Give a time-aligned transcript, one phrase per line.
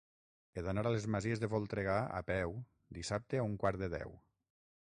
[0.59, 2.57] He d'anar a les Masies de Voltregà a peu
[2.99, 4.21] dissabte a un quart de deu.